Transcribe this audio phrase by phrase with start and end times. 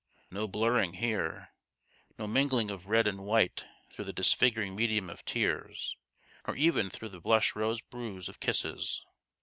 [0.31, 1.49] No blurring here;
[2.17, 5.95] no mingling of red and white through the dis figuring medium of tears,
[6.47, 9.05] nor even through the blush rose bruise of kisses